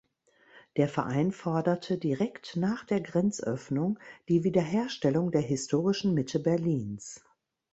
[0.77, 7.23] Der Verein forderte direkt nach der Grenzöffnung die Wiederherstellung der historischen Mitte Berlins.